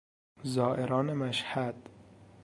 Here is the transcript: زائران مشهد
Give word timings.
زائران 0.43 1.13
مشهد 1.13 1.89